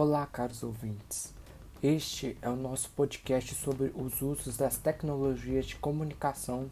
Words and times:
Olá, 0.00 0.24
caros 0.26 0.62
ouvintes. 0.62 1.34
Este 1.82 2.38
é 2.40 2.48
o 2.48 2.54
nosso 2.54 2.88
podcast 2.90 3.52
sobre 3.56 3.92
os 3.96 4.22
usos 4.22 4.56
das 4.56 4.76
tecnologias 4.76 5.66
de 5.66 5.74
comunicação 5.74 6.70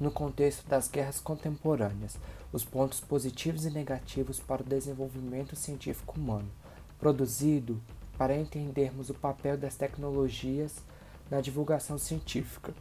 no 0.00 0.10
contexto 0.10 0.66
das 0.66 0.88
guerras 0.88 1.20
contemporâneas, 1.20 2.16
os 2.54 2.64
pontos 2.64 3.00
positivos 3.00 3.66
e 3.66 3.70
negativos 3.70 4.40
para 4.40 4.62
o 4.62 4.64
desenvolvimento 4.64 5.54
científico 5.54 6.18
humano, 6.18 6.50
produzido 6.98 7.78
para 8.16 8.34
entendermos 8.34 9.10
o 9.10 9.14
papel 9.14 9.58
das 9.58 9.76
tecnologias 9.76 10.78
na 11.30 11.42
divulgação 11.42 11.98
científica. 11.98 12.72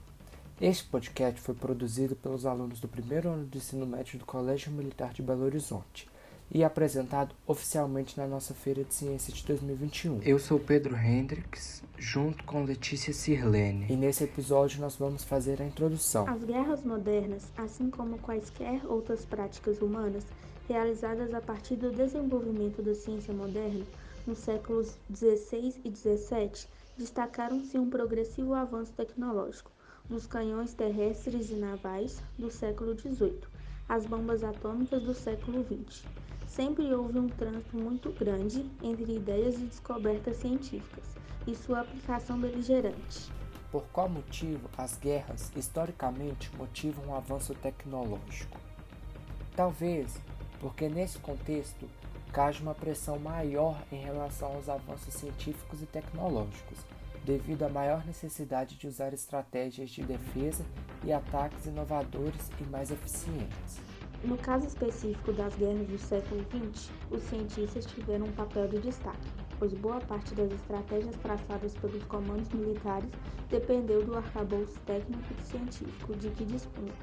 Este 0.62 0.86
podcast 0.86 1.42
foi 1.42 1.56
produzido 1.56 2.16
pelos 2.16 2.46
alunos 2.46 2.80
do 2.80 2.88
primeiro 2.88 3.28
ano 3.28 3.48
do 3.48 3.58
ensino 3.58 3.86
médio 3.86 4.18
do 4.18 4.24
Colégio 4.24 4.72
Militar 4.72 5.12
de 5.12 5.22
Belo 5.22 5.44
Horizonte 5.44 6.08
e 6.54 6.64
apresentado 6.64 7.34
oficialmente 7.48 8.16
na 8.16 8.28
nossa 8.28 8.54
Feira 8.54 8.84
de 8.84 8.94
Ciência 8.94 9.34
de 9.34 9.44
2021. 9.44 10.22
Eu 10.22 10.38
sou 10.38 10.60
Pedro 10.60 10.96
Hendricks, 10.96 11.82
junto 11.98 12.44
com 12.44 12.64
Letícia 12.64 13.12
Sirlene, 13.12 13.88
e 13.90 13.96
nesse 13.96 14.24
episódio 14.24 14.80
nós 14.80 14.96
vamos 14.96 15.24
fazer 15.24 15.60
a 15.62 15.66
introdução. 15.66 16.30
As 16.30 16.44
guerras 16.44 16.84
modernas, 16.84 17.48
assim 17.58 17.90
como 17.90 18.20
quaisquer 18.20 18.86
outras 18.86 19.26
práticas 19.26 19.82
humanas 19.82 20.24
realizadas 20.70 21.34
a 21.34 21.42
partir 21.42 21.76
do 21.76 21.92
desenvolvimento 21.92 22.84
da 22.84 22.94
ciência 22.94 23.34
moderna 23.34 23.84
nos 24.28 24.38
séculos 24.38 24.96
16 25.10 25.80
e 25.84 25.90
17, 25.90 26.70
destacaram-se 26.98 27.80
um 27.80 27.90
progressivo 27.90 28.54
avanço 28.54 28.94
tecnológico 28.94 29.72
dos 30.08 30.28
canhões 30.28 30.74
terrestres 30.74 31.50
e 31.50 31.56
navais 31.56 32.22
do 32.38 32.52
século 32.52 32.94
18 32.94 33.63
às 33.88 34.06
bombas 34.06 34.44
atômicas 34.44 35.02
do 35.04 35.14
século 35.14 35.64
20 35.64 36.24
sempre 36.54 36.94
houve 36.94 37.18
um 37.18 37.28
trânsito 37.28 37.76
muito 37.76 38.12
grande 38.12 38.70
entre 38.84 39.16
ideias 39.16 39.56
e 39.56 39.66
descobertas 39.66 40.38
científicas 40.38 41.04
e 41.48 41.56
sua 41.56 41.82
aplicação 41.82 42.40
beligerante. 42.40 43.32
Por 43.72 43.84
qual 43.86 44.08
motivo 44.08 44.70
as 44.78 44.96
guerras 44.98 45.52
historicamente 45.56 46.56
motivam 46.56 47.06
um 47.08 47.16
avanço 47.16 47.56
tecnológico? 47.56 48.60
Talvez 49.56 50.16
porque 50.60 50.88
nesse 50.88 51.18
contexto 51.18 51.90
caja 52.32 52.62
uma 52.62 52.76
pressão 52.76 53.18
maior 53.18 53.84
em 53.92 54.00
relação 54.00 54.54
aos 54.54 54.70
avanços 54.70 55.14
científicos 55.14 55.82
e 55.82 55.88
tecnológicos, 55.88 56.78
devido 57.26 57.64
à 57.64 57.70
maior 57.70 58.06
necessidade 58.06 58.76
de 58.76 58.88
usar 58.88 59.12
estratégias 59.12 59.90
de 59.90 60.04
defesa 60.04 60.64
e 61.04 61.12
ataques 61.12 61.66
inovadores 61.66 62.52
e 62.60 62.64
mais 62.66 62.92
eficientes. 62.92 63.82
No 64.24 64.38
caso 64.38 64.66
específico 64.68 65.34
das 65.34 65.54
guerras 65.56 65.86
do 65.88 65.98
século 65.98 66.46
XX, 66.50 66.92
os 67.12 67.22
cientistas 67.24 67.86
tiveram 67.86 68.26
um 68.26 68.32
papel 68.32 68.70
de 68.70 68.80
destaque, 68.80 69.28
pois 69.60 69.74
boa 69.74 70.00
parte 70.00 70.34
das 70.34 70.52
estratégias 70.52 71.16
traçadas 71.18 71.76
pelos 71.76 72.04
comandos 72.06 72.48
militares 72.54 73.10
dependeu 73.50 74.06
do 74.06 74.18
arcabouço 74.18 74.80
técnico 74.86 75.24
e 75.38 75.44
científico 75.44 76.16
de 76.16 76.30
que 76.30 76.46
dispunham. 76.46 76.96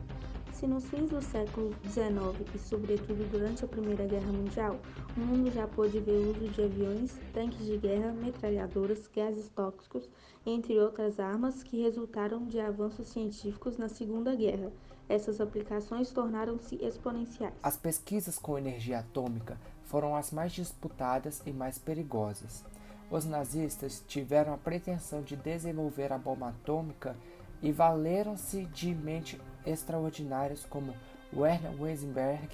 Se 0.60 0.66
nos 0.66 0.84
fins 0.90 1.08
do 1.08 1.22
século 1.22 1.74
XIX 1.84 2.54
e, 2.54 2.58
sobretudo, 2.58 3.26
durante 3.30 3.64
a 3.64 3.66
Primeira 3.66 4.04
Guerra 4.04 4.30
Mundial, 4.30 4.78
o 5.16 5.20
mundo 5.20 5.50
já 5.50 5.66
pôde 5.66 5.98
ver 6.00 6.12
o 6.12 6.32
uso 6.32 6.48
de 6.48 6.62
aviões, 6.62 7.18
tanques 7.32 7.64
de 7.64 7.78
guerra, 7.78 8.12
metralhadoras, 8.12 9.08
gases 9.08 9.48
tóxicos, 9.48 10.06
entre 10.44 10.78
outras 10.78 11.18
armas 11.18 11.62
que 11.62 11.80
resultaram 11.80 12.44
de 12.44 12.60
avanços 12.60 13.08
científicos 13.08 13.78
na 13.78 13.88
Segunda 13.88 14.36
Guerra, 14.36 14.70
essas 15.08 15.40
aplicações 15.40 16.10
tornaram-se 16.10 16.74
exponenciais. 16.84 17.54
As 17.62 17.78
pesquisas 17.78 18.38
com 18.38 18.58
energia 18.58 18.98
atômica 18.98 19.58
foram 19.84 20.14
as 20.14 20.30
mais 20.30 20.52
disputadas 20.52 21.40
e 21.46 21.52
mais 21.52 21.78
perigosas. 21.78 22.66
Os 23.10 23.24
nazistas 23.24 24.04
tiveram 24.06 24.52
a 24.52 24.58
pretensão 24.58 25.22
de 25.22 25.36
desenvolver 25.36 26.12
a 26.12 26.18
bomba 26.18 26.48
atômica 26.48 27.16
e 27.62 27.72
valeram-se 27.72 28.66
de 28.66 28.94
mentes 28.94 29.40
extraordinárias 29.66 30.64
como 30.64 30.94
Werner 31.32 31.72
Heisenberg 31.80 32.48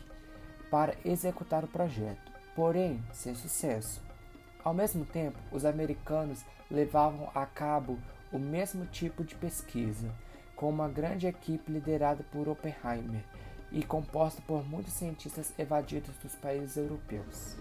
para 0.71 0.95
executar 1.05 1.65
o 1.65 1.69
projeto, 1.69 2.33
porém 2.55 3.03
sem 3.13 3.35
sucesso. 3.35 4.03
Ao 4.65 4.75
mesmo 4.75 5.05
tempo, 5.05 5.39
os 5.53 5.65
americanos 5.65 6.45
levavam 6.71 7.31
a 7.35 7.47
cabo 7.47 7.99
o 8.33 8.39
mesmo 8.39 8.85
tipo 8.87 9.23
de 9.23 9.35
pesquisa 9.35 10.13
com 10.57 10.69
uma 10.69 10.89
grande 10.89 11.27
equipe 11.27 11.71
liderada 11.71 12.25
por 12.33 12.49
Oppenheimer 12.49 13.23
e 13.71 13.85
composta 13.85 14.43
por 14.47 14.67
muitos 14.67 14.95
cientistas 14.95 15.53
evadidos 15.59 16.17
dos 16.23 16.35
países 16.35 16.77
europeus. 16.77 17.57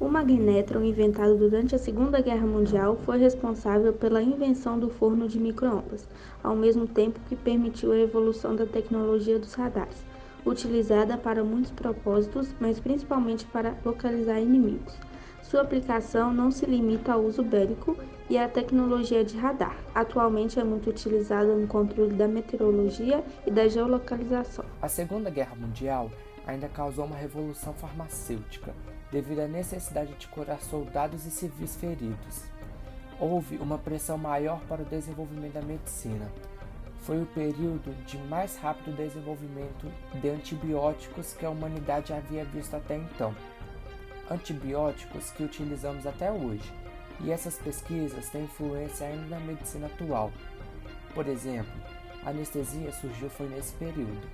O 0.00 0.08
magnétron, 0.08 0.84
inventado 0.84 1.36
durante 1.36 1.74
a 1.74 1.78
Segunda 1.78 2.20
Guerra 2.20 2.46
Mundial, 2.46 2.96
foi 3.04 3.18
responsável 3.18 3.92
pela 3.92 4.22
invenção 4.22 4.78
do 4.78 4.88
forno 4.88 5.26
de 5.26 5.40
microondas, 5.40 6.08
ao 6.40 6.54
mesmo 6.54 6.86
tempo 6.86 7.18
que 7.28 7.34
permitiu 7.34 7.90
a 7.90 7.98
evolução 7.98 8.54
da 8.54 8.64
tecnologia 8.64 9.40
dos 9.40 9.54
radares, 9.54 10.04
utilizada 10.46 11.18
para 11.18 11.42
muitos 11.42 11.72
propósitos, 11.72 12.54
mas 12.60 12.78
principalmente 12.78 13.44
para 13.46 13.76
localizar 13.84 14.40
inimigos. 14.40 14.96
Sua 15.42 15.62
aplicação 15.62 16.32
não 16.32 16.52
se 16.52 16.64
limita 16.64 17.14
ao 17.14 17.24
uso 17.24 17.42
bélico 17.42 17.96
e 18.30 18.38
à 18.38 18.48
tecnologia 18.48 19.24
de 19.24 19.36
radar. 19.36 19.76
Atualmente 19.92 20.60
é 20.60 20.64
muito 20.64 20.90
utilizada 20.90 21.56
no 21.56 21.66
controle 21.66 22.14
da 22.14 22.28
meteorologia 22.28 23.24
e 23.44 23.50
da 23.50 23.66
geolocalização. 23.66 24.64
A 24.80 24.86
Segunda 24.86 25.28
Guerra 25.28 25.56
Mundial 25.56 26.08
ainda 26.46 26.68
causou 26.68 27.04
uma 27.04 27.16
revolução 27.16 27.72
farmacêutica 27.74 28.72
devido 29.10 29.40
à 29.40 29.48
necessidade 29.48 30.14
de 30.14 30.28
curar 30.28 30.60
soldados 30.60 31.26
e 31.26 31.30
civis 31.30 31.76
feridos. 31.76 32.44
Houve 33.20 33.56
uma 33.56 33.78
pressão 33.78 34.16
maior 34.16 34.60
para 34.68 34.82
o 34.82 34.86
desenvolvimento 34.86 35.54
da 35.54 35.62
medicina. 35.62 36.30
Foi 37.00 37.22
o 37.22 37.26
período 37.26 37.94
de 38.04 38.18
mais 38.18 38.56
rápido 38.56 38.96
desenvolvimento 38.96 39.90
de 40.20 40.28
antibióticos 40.28 41.32
que 41.32 41.46
a 41.46 41.50
humanidade 41.50 42.12
havia 42.12 42.44
visto 42.44 42.74
até 42.74 42.96
então 42.96 43.34
antibióticos 44.30 45.30
que 45.30 45.42
utilizamos 45.42 46.06
até 46.06 46.30
hoje, 46.30 46.72
e 47.20 47.32
essas 47.32 47.56
pesquisas 47.56 48.28
têm 48.28 48.44
influência 48.44 49.06
ainda 49.06 49.38
na 49.38 49.40
medicina 49.40 49.86
atual. 49.86 50.30
Por 51.14 51.26
exemplo, 51.26 51.72
a 52.24 52.30
anestesia 52.30 52.92
surgiu 52.92 53.30
foi 53.30 53.48
nesse 53.48 53.72
período. 53.74 54.28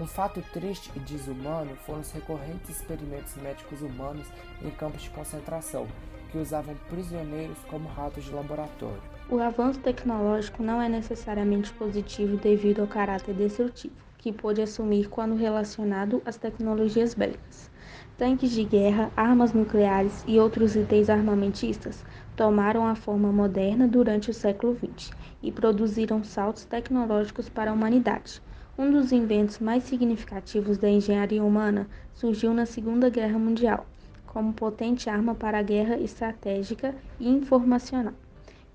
Um 0.00 0.06
fato 0.06 0.40
triste 0.52 0.92
e 0.94 1.00
desumano 1.00 1.74
foram 1.84 2.02
os 2.02 2.12
recorrentes 2.12 2.70
experimentos 2.70 3.34
médicos 3.34 3.82
humanos 3.82 4.28
em 4.62 4.70
campos 4.70 5.02
de 5.02 5.10
concentração, 5.10 5.88
que 6.30 6.38
usavam 6.38 6.76
prisioneiros 6.88 7.58
como 7.68 7.88
ratos 7.88 8.22
de 8.22 8.30
laboratório. 8.30 9.02
O 9.28 9.40
avanço 9.40 9.80
tecnológico 9.80 10.62
não 10.62 10.80
é 10.80 10.88
necessariamente 10.88 11.72
positivo 11.72 12.36
devido 12.36 12.80
ao 12.80 12.86
caráter 12.86 13.34
destrutivo, 13.34 13.94
que 14.16 14.32
pode 14.32 14.62
assumir 14.62 15.08
quando 15.08 15.34
relacionado 15.34 16.22
às 16.24 16.36
tecnologias 16.36 17.12
bélicas. 17.12 17.68
Tanques 18.16 18.52
de 18.52 18.62
guerra, 18.62 19.10
armas 19.16 19.52
nucleares 19.52 20.22
e 20.28 20.38
outros 20.38 20.76
itens 20.76 21.10
armamentistas 21.10 22.04
tomaram 22.36 22.86
a 22.86 22.94
forma 22.94 23.32
moderna 23.32 23.88
durante 23.88 24.30
o 24.30 24.34
século 24.34 24.76
XX 24.76 25.10
e 25.42 25.50
produziram 25.50 26.22
saltos 26.22 26.64
tecnológicos 26.64 27.48
para 27.48 27.72
a 27.72 27.74
humanidade. 27.74 28.40
Um 28.78 28.92
dos 28.92 29.10
inventos 29.10 29.58
mais 29.58 29.82
significativos 29.82 30.78
da 30.78 30.88
engenharia 30.88 31.42
humana 31.42 31.88
surgiu 32.14 32.54
na 32.54 32.64
Segunda 32.64 33.10
Guerra 33.10 33.36
Mundial, 33.36 33.84
como 34.24 34.52
potente 34.52 35.10
arma 35.10 35.34
para 35.34 35.58
a 35.58 35.62
guerra 35.62 35.98
estratégica 35.98 36.94
e 37.18 37.28
informacional, 37.28 38.14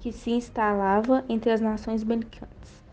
que 0.02 0.12
se 0.12 0.31
instalava 0.31 1.24
entre 1.30 1.52
as 1.52 1.62
nações 1.62 2.03
beligantes. 2.03 2.84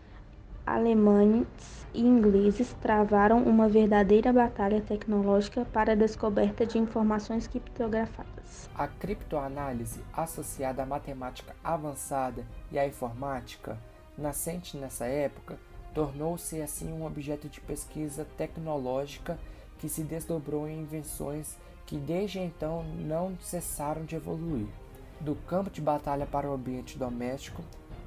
Alemães 0.65 1.45
e 1.93 1.99
ingleses 1.99 2.73
travaram 2.79 3.43
uma 3.43 3.67
verdadeira 3.67 4.31
batalha 4.31 4.79
tecnológica 4.79 5.65
para 5.65 5.91
a 5.91 5.95
descoberta 5.95 6.65
de 6.65 6.77
informações 6.77 7.45
criptografadas. 7.45 8.69
A 8.73 8.87
criptoanálise, 8.87 10.01
associada 10.13 10.83
à 10.83 10.85
matemática 10.85 11.53
avançada 11.61 12.45
e 12.71 12.79
à 12.79 12.87
informática, 12.87 13.77
nascente 14.17 14.77
nessa 14.77 15.07
época, 15.07 15.59
tornou-se 15.93 16.61
assim 16.61 16.91
um 16.91 17.05
objeto 17.05 17.49
de 17.49 17.59
pesquisa 17.61 18.25
tecnológica 18.37 19.37
que 19.77 19.89
se 19.89 20.03
desdobrou 20.03 20.67
em 20.67 20.81
invenções 20.81 21.57
que 21.85 21.97
desde 21.97 22.39
então 22.39 22.85
não 22.99 23.35
cessaram 23.41 24.05
de 24.05 24.15
evoluir. 24.15 24.67
Do 25.19 25.35
campo 25.47 25.69
de 25.69 25.81
batalha 25.81 26.25
para 26.25 26.49
o 26.49 26.53
ambiente 26.53 26.97
doméstico, 26.97 27.61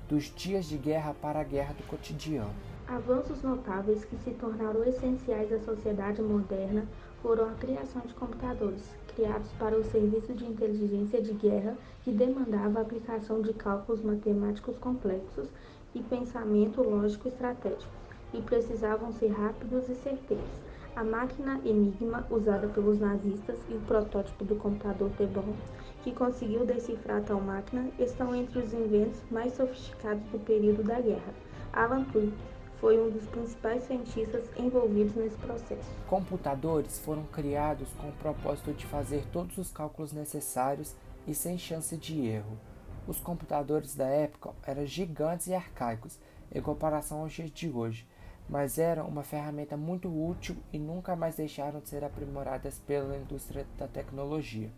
dos 0.09 0.25
dias 0.35 0.67
de 0.67 0.77
guerra 0.77 1.15
para 1.21 1.41
a 1.41 1.45
guerra 1.45 1.75
do 1.75 1.83
cotidiano. 1.85 2.55
Avanços 2.87 3.43
notáveis 3.43 4.05
que 4.05 4.17
se 4.19 4.31
tornaram 4.33 4.85
essenciais 4.85 5.53
à 5.53 5.59
sociedade 5.61 6.21
moderna 6.23 6.87
foram 7.23 7.49
a 7.49 7.53
criação 7.53 8.03
de 8.03 8.13
computadores, 8.15 8.83
criados 9.15 9.51
para 9.59 9.77
o 9.79 9.85
serviço 9.85 10.35
de 10.35 10.45
inteligência 10.45 11.23
de 11.23 11.33
guerra 11.33 11.77
que 12.03 12.11
demandava 12.11 12.79
a 12.79 12.83
aplicação 12.83 13.41
de 13.41 13.55
cálculos 13.55 14.03
matemáticos 14.03 14.77
complexos 14.77 15.49
e 15.95 16.03
pensamento 16.03 16.83
lógico 16.83 17.29
estratégico, 17.29 17.93
e 18.33 18.41
precisavam 18.43 19.13
ser 19.13 19.29
rápidos 19.29 19.89
e 19.89 19.95
certeiros. 19.95 20.65
A 20.97 21.03
máquina 21.03 21.61
Enigma, 21.65 22.27
usada 22.31 22.69
pelos 22.69 23.01
nazistas, 23.01 23.57
e 23.69 23.75
o 23.75 23.81
protótipo 23.81 24.45
do 24.45 24.55
computador 24.57 25.11
T-Bomb, 25.19 25.55
que 26.03 26.13
conseguiu 26.13 26.65
decifrar 26.65 27.23
tal 27.23 27.41
máquina, 27.41 27.89
estão 27.99 28.35
entre 28.35 28.61
os 28.61 28.73
inventos 28.73 29.21
mais 29.31 29.55
sofisticados 29.55 30.23
do 30.31 30.39
período 30.39 30.83
da 30.83 31.01
guerra. 31.01 31.35
Alan 31.73 32.05
Turing 32.05 32.33
foi 32.81 33.01
um 33.01 33.11
dos 33.11 33.25
principais 33.27 33.83
cientistas 33.85 34.45
envolvidos 34.57 35.15
nesse 35.15 35.37
processo. 35.39 35.89
Computadores 36.07 36.99
foram 36.99 37.25
criados 37.25 37.89
com 37.95 38.09
o 38.09 38.13
propósito 38.13 38.73
de 38.73 38.87
fazer 38.87 39.25
todos 39.33 39.57
os 39.59 39.73
cálculos 39.73 40.13
necessários 40.13 40.95
e 41.27 41.35
sem 41.35 41.57
chance 41.57 41.97
de 41.97 42.27
erro. 42.27 42.59
Os 43.07 43.21
computadores 43.21 43.95
da 43.95 44.07
época 44.07 44.53
eram 44.67 44.87
gigantes 44.87 45.47
e 45.47 45.55
arcaicos 45.55 46.19
em 46.51 46.63
comparação 46.63 47.21
aos 47.21 47.33
dias 47.33 47.51
de 47.51 47.69
hoje, 47.69 48.07
mas 48.49 48.79
eram 48.79 49.07
uma 49.07 49.23
ferramenta 49.23 49.77
muito 49.77 50.09
útil 50.09 50.57
e 50.73 50.79
nunca 50.79 51.15
mais 51.15 51.37
deixaram 51.37 51.81
de 51.81 51.89
ser 51.89 52.03
aprimoradas 52.03 52.79
pela 52.79 53.17
indústria 53.17 53.67
da 53.77 53.87
tecnologia, 53.87 54.71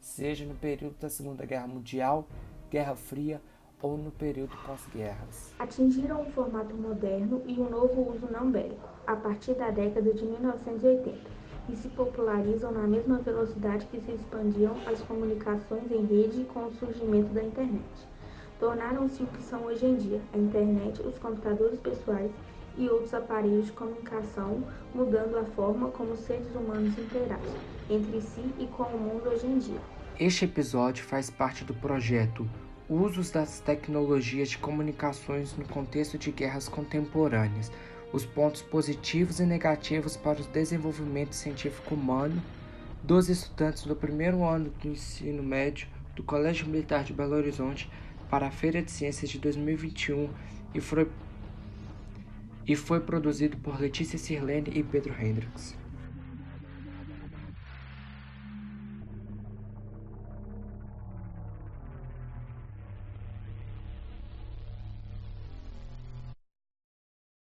seja 0.00 0.44
no 0.44 0.54
período 0.54 0.96
da 0.98 1.08
Segunda 1.08 1.46
Guerra 1.46 1.68
Mundial, 1.68 2.26
Guerra 2.68 2.96
Fria 2.96 3.40
ou 3.80 3.96
no 3.96 4.10
período 4.10 4.56
pós-guerras. 4.66 5.54
Atingiram 5.58 6.22
um 6.22 6.30
formato 6.32 6.74
moderno 6.74 7.42
e 7.46 7.58
um 7.58 7.70
novo 7.70 8.12
uso 8.12 8.26
não 8.30 8.50
bélico 8.50 8.88
a 9.06 9.14
partir 9.14 9.54
da 9.54 9.70
década 9.70 10.12
de 10.12 10.24
1980 10.24 11.40
e 11.72 11.76
se 11.76 11.88
popularizam 11.88 12.72
na 12.72 12.86
mesma 12.86 13.18
velocidade 13.18 13.86
que 13.86 14.00
se 14.00 14.12
expandiam 14.12 14.76
as 14.86 15.00
comunicações 15.02 15.90
em 15.90 16.04
rede 16.04 16.44
com 16.52 16.66
o 16.66 16.74
surgimento 16.74 17.32
da 17.32 17.42
internet. 17.42 17.84
Tornaram-se 18.58 19.22
o 19.22 19.26
que 19.26 19.42
são 19.42 19.64
hoje 19.64 19.86
em 19.86 19.96
dia 19.96 20.20
a 20.34 20.38
internet, 20.38 21.00
os 21.02 21.18
computadores 21.18 21.78
pessoais 21.80 22.30
e 22.76 22.88
outros 22.88 23.14
aparelhos 23.14 23.66
de 23.66 23.72
comunicação, 23.72 24.62
mudando 24.94 25.38
a 25.38 25.44
forma 25.44 25.88
como 25.90 26.12
os 26.12 26.20
seres 26.20 26.54
humanos 26.54 26.98
interagem 26.98 27.54
entre 27.88 28.20
si 28.20 28.44
e 28.58 28.66
com 28.66 28.84
o 28.84 28.98
mundo 28.98 29.28
hoje 29.28 29.46
em 29.46 29.58
dia. 29.58 29.80
Este 30.18 30.44
episódio 30.44 31.04
faz 31.04 31.30
parte 31.30 31.64
do 31.64 31.74
projeto 31.74 32.46
Usos 32.90 33.30
das 33.30 33.60
tecnologias 33.60 34.50
de 34.50 34.58
comunicações 34.58 35.56
no 35.56 35.64
contexto 35.64 36.18
de 36.18 36.32
guerras 36.32 36.68
contemporâneas, 36.68 37.70
os 38.12 38.24
pontos 38.24 38.62
positivos 38.62 39.40
e 39.40 39.44
negativos 39.44 40.16
para 40.16 40.40
o 40.40 40.44
desenvolvimento 40.44 41.34
científico 41.34 41.94
humano 41.94 42.42
dos 43.02 43.28
estudantes 43.28 43.84
do 43.84 43.96
primeiro 43.96 44.44
ano 44.44 44.70
do 44.82 44.88
ensino 44.88 45.42
médio 45.42 45.88
do 46.14 46.22
Colégio 46.22 46.66
Militar 46.66 47.04
de 47.04 47.12
Belo 47.12 47.34
Horizonte 47.34 47.90
para 48.28 48.46
a 48.46 48.50
Feira 48.50 48.82
de 48.82 48.90
Ciências 48.90 49.30
de 49.30 49.38
2021 49.38 50.28
e 50.74 50.80
foi, 50.80 51.08
e 52.66 52.76
foi 52.76 53.00
produzido 53.00 53.56
por 53.56 53.80
Letícia 53.80 54.18
Sirlene 54.18 54.70
e 54.74 54.82
Pedro 54.82 55.14
Hendricks. 55.14 55.76